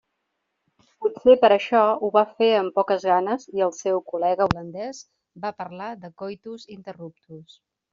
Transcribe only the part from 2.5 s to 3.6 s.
amb poques ganes